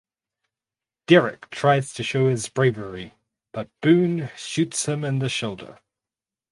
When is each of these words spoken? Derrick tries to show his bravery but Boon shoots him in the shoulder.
Derrick 1.05 1.51
tries 1.51 1.93
to 1.93 2.01
show 2.01 2.27
his 2.27 2.49
bravery 2.49 3.13
but 3.51 3.69
Boon 3.81 4.31
shoots 4.35 4.87
him 4.87 5.05
in 5.05 5.19
the 5.19 5.29
shoulder. 5.29 5.77